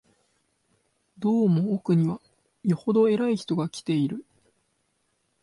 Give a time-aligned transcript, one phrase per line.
[1.19, 2.19] どうも奥には、
[2.63, 4.25] よほど偉い人が来ている